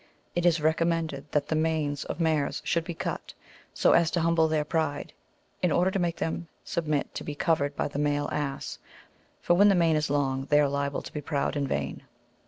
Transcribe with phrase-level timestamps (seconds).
[0.33, 3.35] It is recommended that the manes of mares should be cut,
[3.71, 5.13] so as to humble their pride,
[5.61, 8.79] in order to make them submit to be covered by the male ass;
[9.43, 12.01] for when the mane is long, they are liable to be proud and vain.